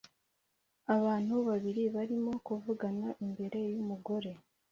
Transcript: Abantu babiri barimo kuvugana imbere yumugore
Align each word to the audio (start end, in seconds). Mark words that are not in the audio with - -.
Abantu 0.95 1.35
babiri 1.47 1.83
barimo 1.95 2.31
kuvugana 2.47 3.07
imbere 3.25 3.59
yumugore 3.73 4.31